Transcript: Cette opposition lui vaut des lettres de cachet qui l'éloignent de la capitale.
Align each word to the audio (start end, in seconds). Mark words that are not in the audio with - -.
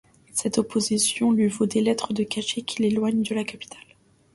Cette 0.33 0.57
opposition 0.57 1.31
lui 1.31 1.47
vaut 1.47 1.67
des 1.67 1.79
lettres 1.79 2.11
de 2.11 2.23
cachet 2.23 2.63
qui 2.63 2.81
l'éloignent 2.81 3.21
de 3.21 3.35
la 3.35 3.43
capitale. 3.43 3.83